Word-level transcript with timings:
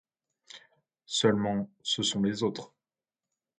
Seulement, 1.05 1.69
ce 1.83 2.01
sont 2.01 2.23
les 2.23 2.41
autres… 2.41 2.73